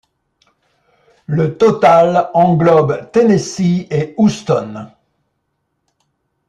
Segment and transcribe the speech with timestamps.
[1.27, 4.89] Le total englobe Tennessee et Houston.